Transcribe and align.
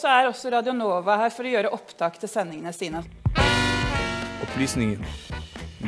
så 0.00 0.08
er 0.08 0.30
også 0.30 0.48
Radio 0.54 0.72
Nova 0.72 1.18
her 1.20 1.32
for 1.34 1.44
å 1.44 1.50
gjøre 1.52 1.70
opptak 1.76 2.14
til 2.20 2.30
sendingene 2.30 2.72
sine. 2.72 3.02
Opplysningen. 4.46 5.04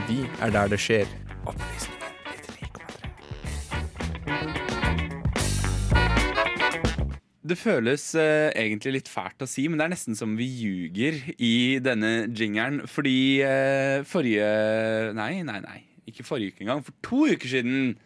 Vi 0.08 0.18
er 0.44 0.52
der 0.52 0.68
det 0.72 0.80
skjer. 0.82 1.08
Opplysningen 1.48 2.12
93,3. 2.28 3.08
Det 7.42 7.56
føles 7.58 8.04
eh, 8.20 8.50
egentlig 8.52 8.92
litt 8.98 9.08
fælt 9.10 9.42
å 9.42 9.48
si, 9.50 9.64
men 9.68 9.80
det 9.80 9.84
er 9.86 9.94
nesten 9.94 10.16
som 10.18 10.36
vi 10.38 10.46
ljuger 10.60 11.16
i 11.42 11.80
denne 11.82 12.28
jingeren. 12.28 12.84
Fordi 12.88 13.40
eh, 13.46 14.04
forrige 14.08 14.46
Nei, 15.16 15.34
nei, 15.46 15.60
nei. 15.64 15.80
Ikke 16.08 16.26
forrige 16.26 16.52
uke 16.52 16.66
engang. 16.66 16.84
For 16.84 16.92
to 17.06 17.20
uker 17.32 17.48
siden 17.48 17.96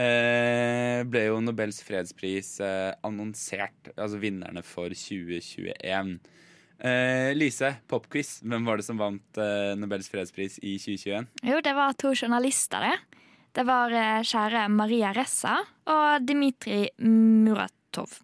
eh, 0.00 1.02
ble 1.08 1.26
jo 1.28 1.40
Nobels 1.44 1.80
fredspris 1.84 2.56
eh, 2.64 2.92
annonsert. 3.06 3.92
Altså 3.96 4.20
vinnerne 4.22 4.62
for 4.66 4.92
2021. 4.92 6.16
Eh, 6.78 7.30
Lise, 7.36 7.72
popquiz. 7.88 8.40
Hvem 8.44 8.68
var 8.68 8.80
det 8.80 8.86
som 8.88 9.00
vant 9.00 9.40
eh, 9.40 9.72
Nobels 9.78 10.10
fredspris 10.12 10.58
i 10.62 10.76
2021? 10.82 11.30
Jo, 11.48 11.62
det 11.64 11.74
var 11.76 11.96
to 11.96 12.12
journalister, 12.14 12.84
det. 12.84 13.22
Det 13.56 13.64
var 13.64 13.94
eh, 13.96 14.20
kjære 14.26 14.66
Maria 14.72 15.14
Ressa 15.16 15.56
og 15.88 16.26
Dmitrij 16.28 16.90
Muratov. 17.00 18.20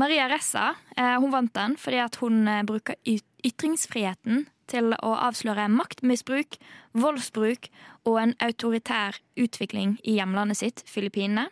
Maria 0.00 0.26
Ressa 0.32 0.72
eh, 0.96 1.14
hun 1.20 1.30
vant 1.34 1.54
den 1.54 1.76
fordi 1.78 2.00
hun 2.22 2.48
bruker 2.66 2.96
ytringsfriheten 3.44 4.46
til 4.70 4.94
å 4.96 5.12
avsløre 5.28 5.68
maktmisbruk, 5.72 6.58
voldsbruk 6.92 7.70
og 8.08 8.20
en 8.20 8.34
autoritær 8.44 9.20
utvikling 9.40 9.98
i 10.02 10.18
hjemlandet 10.18 10.60
sitt, 10.60 10.84
Filippinene. 10.88 11.48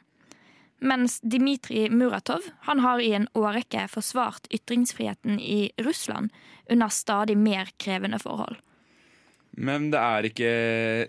Mens 0.82 1.20
Dmitrij 1.22 1.92
Muratov 1.94 2.42
han 2.66 2.82
har 2.82 2.98
i 2.98 3.12
en 3.14 3.28
årrekke 3.38 3.86
forsvart 3.90 4.48
ytringsfriheten 4.50 5.38
i 5.38 5.70
Russland 5.78 6.32
under 6.66 6.88
stadig 6.90 7.38
mer 7.38 7.70
krevende 7.78 8.18
forhold. 8.18 8.56
Men 9.52 9.90
det 9.92 10.00
er 10.00 10.24
ikke 10.26 10.50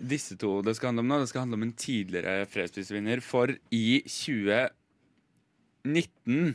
disse 0.04 0.36
to 0.38 0.62
det 0.62 0.76
skal 0.76 0.88
handle 0.92 1.02
om 1.04 1.08
nå. 1.10 1.18
Det 1.22 1.28
skal 1.30 1.40
handle 1.46 1.58
om 1.58 1.66
en 1.66 1.80
tidligere 1.80 2.46
fredsprisvinner. 2.52 3.18
For 3.24 3.46
i 3.72 4.02
2019 4.04 6.54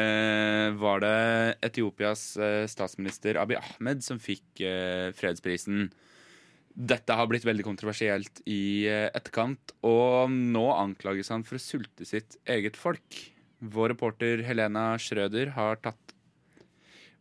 eh, 0.00 0.39
var 0.90 1.02
det 1.04 1.16
Etiopias 1.70 2.36
eh, 2.40 2.66
statsminister 2.70 3.38
Abiy 3.40 3.58
Ahmed 3.60 4.04
som 4.04 4.20
fikk 4.22 4.62
eh, 4.64 5.10
fredsprisen. 5.16 5.88
Dette 6.70 7.16
har 7.16 7.28
blitt 7.30 7.46
veldig 7.46 7.66
kontroversielt 7.66 8.42
i 8.48 8.86
eh, 8.88 9.08
etterkant, 9.14 9.74
og 9.86 10.30
nå 10.30 10.66
anklages 10.74 11.32
han 11.34 11.44
for 11.46 11.58
å 11.58 11.62
sulte 11.62 12.06
sitt 12.08 12.38
eget 12.48 12.78
folk. 12.78 13.18
Vår 13.60 13.92
reporter 13.94 14.44
Helena 14.46 14.94
Schrøder 15.00 15.54
har 15.58 15.82
tatt 15.84 16.16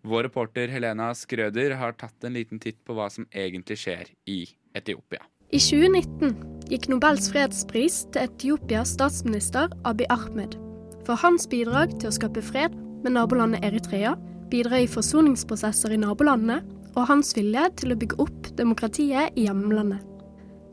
vår 0.07 0.29
reporter 0.29 0.71
Helena 0.71 1.09
Skrøder 1.11 1.73
har 1.75 1.91
tatt 1.99 2.23
en 2.23 2.37
liten 2.37 2.61
titt 2.63 2.77
på 2.87 2.95
hva 2.95 3.09
som 3.11 3.25
egentlig 3.35 3.75
skjer 3.81 4.07
i 4.31 4.45
Etiopia. 4.71 5.25
I 5.51 5.59
2019 5.59 6.69
gikk 6.71 6.87
Nobels 6.87 7.27
fredspris 7.33 8.05
til 8.13 8.29
Etiopias 8.29 8.93
statsminister 8.95 9.67
Abiy 9.83 10.07
Ahmed 10.13 10.55
for 11.03 11.19
hans 11.19 11.49
bidrag 11.51 11.97
til 11.97 12.11
å 12.11 12.15
skape 12.15 12.43
fred 12.45 12.77
med 13.03 13.16
nabolandet 13.16 13.64
Eritrea, 13.66 14.16
bidra 14.50 14.81
i 14.81 14.89
forsoningsprosesser 14.89 15.94
i 15.94 16.02
nabolandene 16.02 16.59
og 16.95 17.08
hans 17.09 17.31
vilje 17.38 17.66
til 17.80 17.94
å 17.94 17.97
bygge 18.00 18.19
opp 18.23 18.52
demokratiet 18.58 19.36
i 19.38 19.47
hjemlandet. 19.47 20.03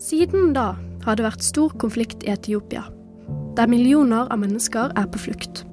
Siden 0.02 0.52
da 0.56 0.74
har 1.06 1.16
det 1.16 1.24
vært 1.24 1.44
stor 1.44 1.72
konflikt 1.80 2.24
i 2.26 2.32
Etiopia, 2.34 2.84
der 3.56 3.70
millioner 3.70 4.28
av 4.32 4.40
mennesker 4.42 4.92
er 4.98 5.08
på 5.12 5.22
flukt. 5.28 5.64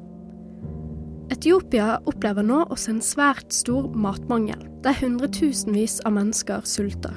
Etiopia 1.34 1.98
opplever 2.10 2.46
nå 2.46 2.64
også 2.70 2.94
en 2.94 3.04
svært 3.04 3.54
stor 3.56 3.90
matmangel, 3.96 4.60
der 4.84 4.96
hundretusenvis 5.00 6.02
av 6.08 6.16
mennesker 6.18 6.64
sulter. 6.68 7.16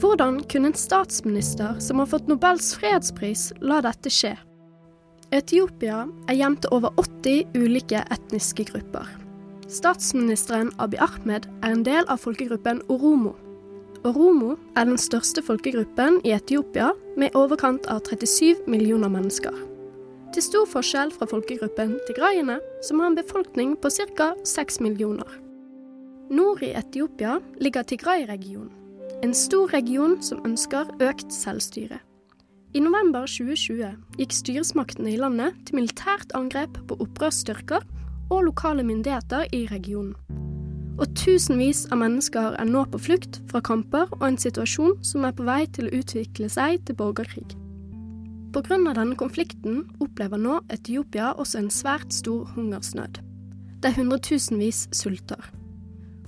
Hvordan 0.00 0.42
kunne 0.50 0.70
en 0.70 0.76
statsminister 0.76 1.78
som 1.80 2.02
har 2.02 2.10
fått 2.10 2.28
Nobels 2.28 2.74
fredspris, 2.76 3.48
la 3.64 3.80
dette 3.84 4.12
skje? 4.12 4.34
Etiopia 5.34 6.04
er 6.30 6.38
hjem 6.38 6.56
til 6.62 6.74
over 6.76 6.92
80 7.00 7.56
ulike 7.58 8.02
etniske 8.14 8.68
grupper. 8.70 9.08
Statsministeren 9.66 10.70
Abiy 10.78 11.00
Ahmed 11.02 11.48
er 11.62 11.72
en 11.74 11.82
del 11.86 12.06
av 12.06 12.22
folkegruppen 12.22 12.84
oromo. 12.88 13.34
Oromo 14.06 14.54
er 14.78 14.86
den 14.86 15.00
største 15.00 15.42
folkegruppen 15.42 16.20
i 16.22 16.36
Etiopia, 16.36 16.92
med 17.16 17.32
i 17.32 17.38
overkant 17.38 17.88
av 17.90 18.04
37 18.06 18.68
millioner 18.70 19.10
mennesker 19.10 19.66
til 20.36 20.44
stor 20.44 20.66
forskjell 20.68 21.12
fra 21.16 21.26
folkegruppen 21.30 21.94
tigraiene, 22.08 22.58
som 22.84 23.00
har 23.00 23.08
en 23.08 23.16
befolkning 23.16 23.76
på 23.80 23.88
ca. 23.90 24.34
6 24.44 24.82
millioner. 24.84 25.28
Nord 26.28 26.60
i 26.66 26.74
Etiopia 26.76 27.38
ligger 27.62 27.86
Tigray-regionen, 27.86 28.68
en 29.24 29.32
stor 29.34 29.72
region 29.72 30.18
som 30.22 30.42
ønsker 30.44 30.90
økt 31.00 31.32
selvstyre. 31.32 32.02
I 32.76 32.80
november 32.84 33.24
2020 33.24 34.18
gikk 34.18 34.34
styresmaktene 34.36 35.14
i 35.14 35.16
landet 35.16 35.54
til 35.64 35.78
militært 35.78 36.34
angrep 36.36 36.74
på 36.90 36.98
opprørsstyrker 37.00 37.86
og 38.28 38.42
lokale 38.50 38.84
myndigheter 38.84 39.46
i 39.56 39.62
regionen. 39.70 40.12
Og 41.00 41.08
tusenvis 41.16 41.86
av 41.88 42.02
mennesker 42.02 42.58
er 42.60 42.68
nå 42.68 42.82
på 42.92 43.00
flukt 43.00 43.40
fra 43.48 43.62
kamper 43.64 44.12
og 44.18 44.26
en 44.28 44.36
situasjon 44.36 44.98
som 45.00 45.24
er 45.24 45.32
på 45.38 45.48
vei 45.48 45.62
til 45.72 45.88
å 45.88 46.02
utvikle 46.02 46.52
seg 46.52 46.84
til 46.84 47.00
borgerkrig. 47.00 47.48
Pga. 48.52 48.76
denne 48.76 49.16
konflikten 49.16 49.86
opplever 50.00 50.36
nå 50.36 50.60
Etiopia 50.68 51.32
også 51.32 51.62
en 51.62 51.72
svært 51.72 52.12
stor 52.12 52.44
hungersnød, 52.56 53.22
der 53.80 53.96
hundretusenvis 53.96 54.88
sulter. 54.92 55.48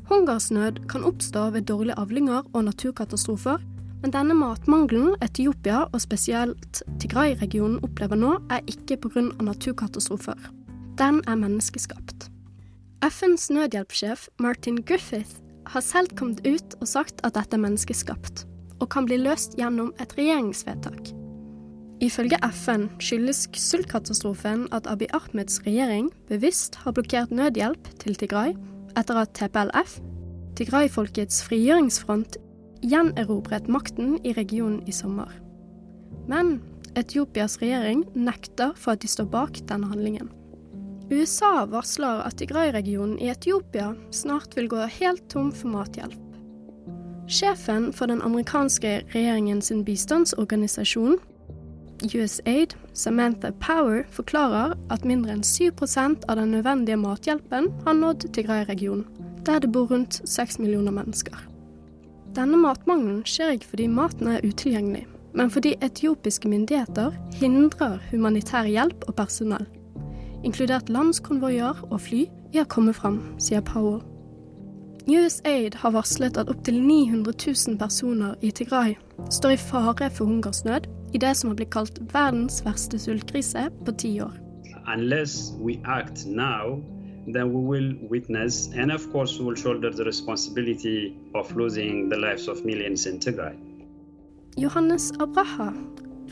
Hungersnød 0.09 0.87
kan 0.89 1.05
oppstå 1.05 1.51
ved 1.51 1.69
dårlige 1.69 2.01
avlinger 2.01 2.49
og 2.55 2.65
naturkatastrofer, 2.65 3.61
men 4.03 4.13
denne 4.15 4.35
matmangelen 4.39 5.17
Etiopia, 5.25 5.87
og 5.93 6.01
spesielt 6.03 6.83
Tigray-regionen, 7.03 7.81
opplever 7.83 8.19
nå, 8.19 8.37
er 8.51 8.65
ikke 8.71 8.97
pga. 9.03 9.29
naturkatastrofer. 9.43 10.39
Den 10.99 11.23
er 11.27 11.39
menneskeskapt. 11.39 12.31
FNs 13.03 13.51
nødhjelpssjef 13.51 14.29
Martin 14.39 14.83
Griffith 14.83 15.39
har 15.67 15.81
selv 15.81 16.11
kommet 16.17 16.41
ut 16.47 16.75
og 16.81 16.89
sagt 16.89 17.21
at 17.27 17.37
dette 17.37 17.55
er 17.55 17.63
menneskeskapt, 17.63 18.47
og 18.81 18.89
kan 18.91 19.07
bli 19.07 19.21
løst 19.21 19.55
gjennom 19.59 19.93
et 20.03 20.15
regjeringsvedtak. 20.19 21.13
Ifølge 22.01 22.39
FN 22.55 22.87
skyldes 23.03 23.49
sultkatastrofen 23.59 24.69
at 24.75 24.87
Abiy 24.87 25.11
Ahmeds 25.15 25.59
regjering 25.67 26.13
bevisst 26.29 26.79
har 26.85 26.95
blokkert 26.95 27.31
nødhjelp 27.35 27.91
til 27.99 28.15
Tigray 28.15 28.55
etter 28.99 29.19
at 29.19 29.35
TPLF, 29.35 29.99
Tigray-folkets 30.59 31.43
frigjøringsfront, 31.47 32.39
gjenerobret 32.83 33.69
makten 33.69 34.19
i 34.25 34.33
regionen 34.33 34.83
i 34.87 34.93
sommer. 34.93 35.31
Men 36.29 36.59
Etiopias 36.99 37.59
regjering 37.63 38.05
nekter 38.15 38.75
for 38.77 38.97
at 38.97 39.03
de 39.05 39.11
står 39.11 39.29
bak 39.33 39.61
denne 39.69 39.89
handlingen. 39.91 40.31
USA 41.09 41.65
varsler 41.65 42.21
at 42.27 42.37
Tigray-regionen 42.37 43.17
i 43.23 43.31
Etiopia 43.33 43.95
snart 44.13 44.57
vil 44.57 44.69
gå 44.69 44.85
helt 44.99 45.25
tom 45.33 45.53
for 45.53 45.73
mathjelp. 45.73 46.19
Sjefen 47.29 47.91
for 47.93 48.09
den 48.09 48.23
amerikanske 48.25 49.03
regjeringens 49.15 49.73
bistandsorganisasjon, 49.85 51.19
USAID, 52.15 52.77
Samantha 52.93 53.51
Power, 53.61 54.05
forklarer 54.11 54.77
at 54.93 55.05
mindre 55.05 55.35
enn 55.35 55.45
7% 55.45 56.29
av 56.29 56.39
den 56.39 56.53
nødvendige 56.55 57.01
mathjelpen 57.01 57.73
har 57.85 57.97
nådd 57.97 58.29
Tigray-regionen, 58.37 59.07
der 59.47 59.65
det 59.65 59.73
bor 59.73 59.89
rundt 59.91 60.21
6 60.25 60.59
millioner 60.59 60.93
mennesker. 60.93 61.48
Denne 62.37 62.59
matmangelen 62.61 63.23
skjer 63.29 63.57
ikke 63.57 63.73
fordi 63.73 63.89
maten 63.93 64.33
er 64.35 64.45
utilgjengelig, 64.45 65.07
men 65.39 65.51
fordi 65.53 65.75
etiopiske 65.85 66.51
myndigheter 66.51 67.15
hindrer 67.41 67.99
humanitær 68.11 68.69
hjelp 68.69 69.07
og 69.09 69.17
personell, 69.21 69.67
inkludert 70.45 70.91
landskonvoier 70.93 71.85
og 71.89 72.01
fly, 72.05 72.27
i 72.55 72.63
å 72.63 72.69
komme 72.69 72.95
fram, 72.97 73.19
sier 73.43 73.61
Powell. 73.61 74.01
USAID 75.09 75.75
har 75.81 75.93
varslet 75.93 76.37
at 76.41 76.51
opptil 76.53 76.79
900 76.85 77.33
000 77.33 77.79
personer 77.81 78.35
i 78.45 78.51
Tigray 78.53 78.95
står 79.33 79.55
i 79.55 79.61
fare 79.61 80.11
for 80.13 80.29
hungersnød 80.29 80.89
i 81.17 81.21
det 81.21 81.33
som 81.37 81.51
har 81.51 81.57
blitt 81.57 81.73
kalt 81.73 82.01
verdens 82.13 82.61
verste 82.65 83.01
sultkrise 83.01 83.69
på 83.85 83.95
ti 84.01 84.19
år. 84.21 84.37
Unless 84.89 85.55
we 85.61 85.79
act 85.85 86.27
now, 86.27 86.81
then 87.35 87.53
we 87.53 87.61
will 87.61 87.95
witness 88.11 88.69
and 88.75 88.93
of 88.93 89.11
course 89.13 89.39
will 89.39 89.55
shoulder 89.55 89.91
the 89.91 90.05
responsibility 90.05 91.17
of 91.35 91.55
losing 91.57 92.09
the 92.09 92.17
lives 92.17 92.49
of 92.49 92.65
millions 92.65 93.07
in 93.07 93.19
Tigray. 93.19 93.57
Johannes 94.57 95.13
Abraha 95.13 95.73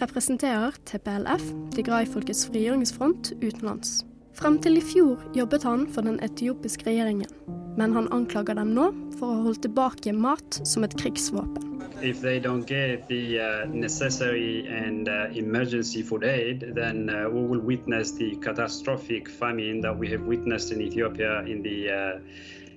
representerer 0.01 0.73
TPLF, 0.85 1.43
Tigray-folkets 1.75 2.47
frigjøringsfront, 2.51 3.33
utenlands. 3.43 4.05
Frem 4.37 4.59
til 4.61 4.77
i 4.77 4.83
fjor 4.85 5.23
jobbet 5.37 5.65
han 5.65 5.87
for 5.89 6.05
den 6.05 6.19
etiopiske 6.25 6.91
regjeringen, 6.91 7.31
men 7.77 7.93
han 7.97 8.09
anklager 8.13 8.57
dem 8.59 8.75
nå 8.77 8.91
for 9.19 9.29
å 9.29 9.39
ha 9.39 9.47
holdt 9.47 9.63
tilbake 9.67 10.13
mat 10.17 10.61
som 10.65 10.85
et 10.85 10.97
krigsvåpen. 10.99 11.63
If 12.03 12.21
they 12.21 12.41
don't 12.41 12.67
get 12.67 13.09
the 13.09 13.41
uh, 13.41 13.67
necessary 13.73 14.67
and 14.69 15.09
uh, 15.09 15.29
emergency 15.33 16.03
food 16.03 16.25
aid, 16.25 16.75
then 16.75 17.09
uh, 17.09 17.31
we 17.31 17.41
will 17.41 17.61
witness 17.61 18.13
the 18.13 18.37
catastrophic 18.43 19.31
famine 19.31 19.81
that 19.81 19.97
we 19.97 20.11
have 20.11 20.23
witnessed 20.23 20.73
in 20.73 20.83
Ethiopia 20.83 21.41
in 21.47 21.63
the 21.63 21.89
uh, 21.89 22.19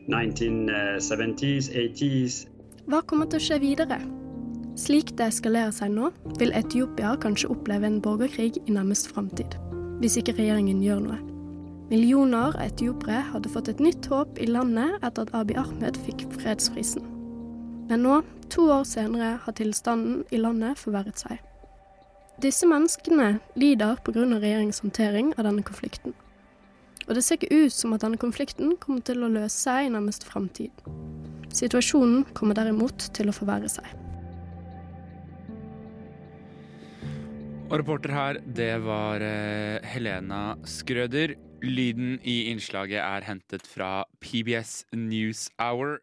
1970s, 0.08 1.70
80s. 1.70 2.46
Hva 2.90 3.04
kommer 3.06 3.28
til 3.30 3.42
å 3.42 3.46
skje 3.50 3.60
videre? 3.62 4.00
Slik 4.80 5.12
det 5.20 5.28
eskalerer 5.34 5.74
seg 5.76 5.92
nå, 5.92 6.14
vil 6.40 6.56
Etiopia 6.56 7.18
kanskje 7.20 7.52
oppleve 7.52 7.90
en 7.90 8.00
borgerkrig 8.02 8.62
i 8.64 8.72
nærmest 8.72 9.12
framtid, 9.12 9.60
hvis 10.00 10.16
ikke 10.22 10.38
regjeringen 10.40 10.80
gjør 10.86 11.04
noe. 11.04 11.20
Millioner 11.90 12.52
av 12.54 12.60
etiopere 12.62 13.24
hadde 13.32 13.50
fått 13.50 13.72
et 13.72 13.80
nytt 13.82 14.06
håp 14.12 14.38
i 14.38 14.46
landet 14.46 15.00
etter 15.02 15.26
at 15.26 15.32
Abiy 15.34 15.58
Ahmed 15.58 15.96
fikk 16.06 16.28
fredsprisen. 16.36 17.02
Men 17.90 18.04
nå, 18.06 18.20
to 18.54 18.68
år 18.70 18.84
senere, 18.86 19.40
har 19.42 19.56
tilstanden 19.58 20.20
i 20.30 20.38
landet 20.38 20.78
forverret 20.78 21.18
seg. 21.18 21.40
Disse 22.46 22.70
menneskene 22.70 23.40
lider 23.58 23.98
pga. 24.06 24.22
regjeringens 24.22 24.84
håndtering 24.86 25.34
av 25.38 25.50
denne 25.50 25.66
konflikten. 25.66 26.14
Og 27.08 27.16
det 27.18 27.26
ser 27.26 27.42
ikke 27.42 27.66
ut 27.66 27.74
som 27.74 27.98
at 27.98 28.06
denne 28.06 28.22
konflikten 28.22 28.78
kommer 28.78 29.02
til 29.02 29.26
å 29.26 29.32
løse 29.34 29.58
seg 29.58 29.88
i 29.88 29.90
nærmeste 29.90 30.30
framtid. 30.30 30.70
Situasjonen 31.50 32.28
kommer 32.38 32.54
derimot 32.54 33.10
til 33.18 33.34
å 33.34 33.34
forverre 33.34 33.68
seg. 33.68 33.90
Og 37.70 37.78
reporter 37.82 38.14
her, 38.14 38.38
det 38.46 38.76
var 38.86 39.26
eh, 39.26 39.82
Helena 39.90 40.54
Skrøder. 40.70 41.49
Lyden 41.64 42.20
i 42.24 42.44
innslaget 42.52 43.00
er 43.02 43.26
hentet 43.28 43.68
fra 43.68 44.06
PBS 44.22 44.86
News 44.94 45.50
Hour. 45.60 45.98